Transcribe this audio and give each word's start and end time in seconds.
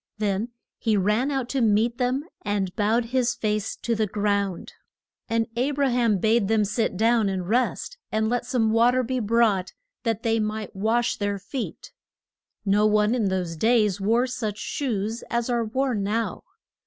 Then 0.17 0.49
he 0.79 0.97
ran 0.97 1.29
out 1.29 1.47
to 1.49 1.61
meet 1.61 1.99
them, 1.99 2.23
and 2.41 2.75
bowed 2.75 3.05
his 3.13 3.35
face 3.35 3.75
to 3.75 3.93
the 3.93 4.07
ground. 4.07 4.73
And 5.29 5.45
A 5.55 5.69
bra 5.69 5.89
ham 5.89 6.17
bade 6.17 6.47
them 6.47 6.65
sit 6.65 6.97
down 6.97 7.29
and 7.29 7.47
rest, 7.47 7.99
and 8.11 8.27
let 8.27 8.43
some 8.47 8.71
wa 8.71 8.89
ter 8.89 9.03
be 9.03 9.19
brought 9.19 9.73
that 10.01 10.23
they 10.23 10.39
might 10.39 10.75
wash 10.75 11.17
their 11.17 11.37
feet. 11.37 11.91
No 12.65 12.87
one 12.87 13.13
in 13.13 13.25
those 13.25 13.55
days 13.55 14.01
wore 14.01 14.25
such 14.25 14.57
shoes 14.57 15.23
as 15.29 15.51
are 15.51 15.63
worn 15.65 16.01
now. 16.01 16.45